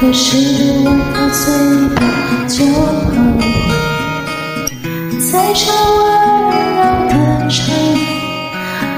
[0.00, 0.28] 可是
[0.82, 1.44] 我到嘴
[1.94, 2.00] 边
[2.48, 3.40] 就后悔，
[5.20, 5.60] 在这
[6.00, 6.02] 温
[6.74, 7.12] 柔的
[7.50, 7.58] 城，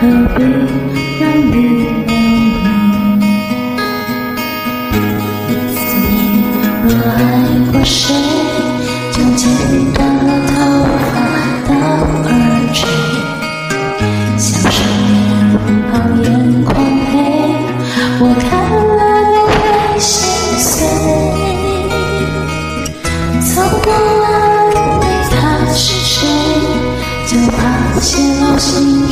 [0.00, 0.02] 何
[0.36, 0.38] 必
[1.20, 2.01] 让你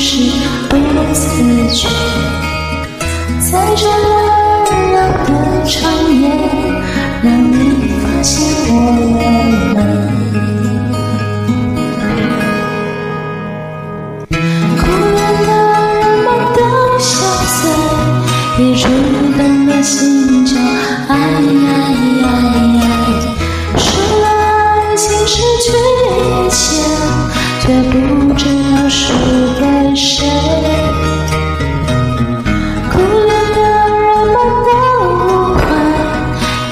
[0.00, 0.36] 心事
[0.70, 0.78] 不
[1.12, 1.86] 自觉，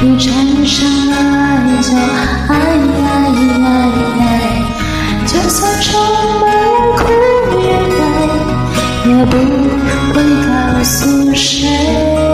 [0.00, 0.32] 你缠
[0.64, 1.18] 上爱
[1.82, 2.54] 就爱
[3.02, 3.66] 爱
[4.20, 4.22] 爱，
[5.27, 6.00] 就算充
[6.41, 7.00] 满了苦
[7.59, 7.66] 与
[7.97, 9.32] 悲，也不
[10.14, 10.16] 会
[10.47, 10.48] 告
[10.84, 12.28] 诉谁。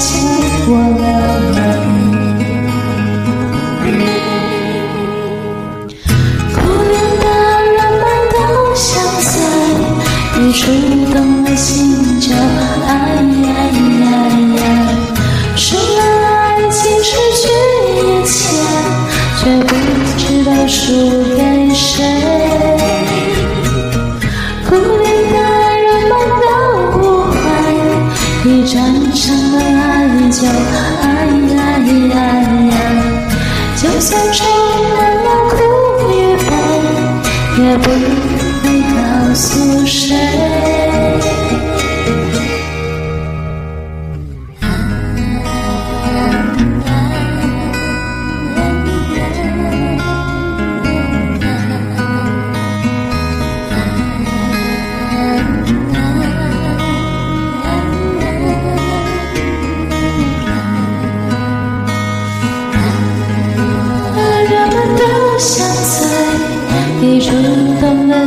[0.00, 1.02] 我的
[1.56, 1.58] 泪，
[6.54, 7.24] 可怜的
[7.74, 8.36] 人们都
[8.76, 8.86] 相
[9.20, 9.30] 随，
[10.38, 10.60] 一触
[11.12, 12.26] 动了心弦，
[12.86, 12.88] 哎
[13.42, 13.48] 呀
[14.04, 14.06] 呀
[14.54, 14.62] 呀，
[15.56, 16.28] 输了爱
[16.70, 17.42] 情，失去
[17.96, 18.38] 一切，
[19.40, 19.68] 却不
[20.16, 20.76] 知道输
[21.36, 21.38] 给
[21.74, 22.27] 谁。
[29.14, 29.84] 成了爱
[30.30, 30.46] 就
[31.02, 31.06] 爱
[31.56, 31.60] 爱
[32.14, 32.16] 爱
[32.70, 32.76] 呀，
[33.76, 34.46] 就算承
[34.96, 35.52] 担了苦
[36.10, 36.50] 与悲，
[37.62, 37.86] 也不
[38.62, 38.64] 会
[38.94, 40.47] 告诉谁。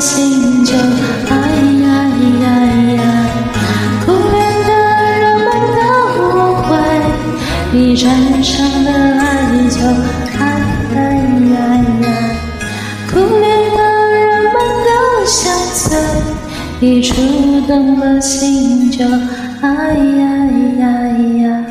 [0.01, 0.73] 心就
[1.29, 1.37] 哎
[1.83, 1.85] 呀
[2.41, 2.45] 呀
[2.95, 3.01] 呀。
[4.03, 4.71] 苦恋的
[5.19, 5.81] 人们都
[6.17, 6.69] 误会
[7.71, 9.23] 你站上的爱
[9.69, 9.79] 就
[10.39, 10.43] 哎
[10.89, 10.99] 呀
[11.53, 11.55] 呀
[12.01, 12.05] 呀。
[13.11, 13.45] 苦恋
[13.77, 13.79] 的
[14.11, 14.53] 人们
[14.85, 14.89] 都
[16.79, 17.13] 你触
[17.67, 19.05] 动了心就
[19.61, 20.45] 哎呀
[20.79, 21.07] 呀
[21.43, 21.70] 呀。